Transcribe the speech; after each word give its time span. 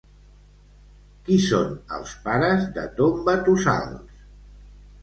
Qui 1.27 1.37
són 1.49 1.75
els 1.99 2.17
pares 2.25 2.67
de 2.79 2.87
Tombatossals? 2.99 4.27